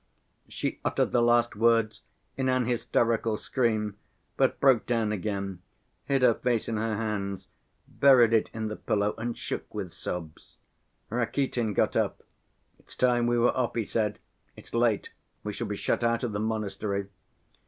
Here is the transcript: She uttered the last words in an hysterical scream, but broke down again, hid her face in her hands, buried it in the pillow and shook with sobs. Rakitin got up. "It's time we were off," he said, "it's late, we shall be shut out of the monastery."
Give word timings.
She 0.47 0.79
uttered 0.83 1.11
the 1.11 1.21
last 1.21 1.55
words 1.55 2.01
in 2.35 2.49
an 2.49 2.65
hysterical 2.65 3.37
scream, 3.37 3.97
but 4.35 4.59
broke 4.59 4.87
down 4.87 5.11
again, 5.11 5.61
hid 6.05 6.23
her 6.23 6.33
face 6.33 6.67
in 6.67 6.77
her 6.77 6.95
hands, 6.97 7.49
buried 7.87 8.33
it 8.33 8.49
in 8.51 8.67
the 8.67 8.75
pillow 8.75 9.13
and 9.19 9.37
shook 9.37 9.71
with 9.75 9.93
sobs. 9.93 10.57
Rakitin 11.11 11.75
got 11.75 11.95
up. 11.95 12.23
"It's 12.79 12.95
time 12.95 13.27
we 13.27 13.37
were 13.37 13.55
off," 13.55 13.75
he 13.75 13.85
said, 13.85 14.17
"it's 14.55 14.73
late, 14.73 15.13
we 15.43 15.53
shall 15.53 15.67
be 15.67 15.75
shut 15.77 16.03
out 16.03 16.23
of 16.23 16.31
the 16.31 16.39
monastery." 16.39 17.09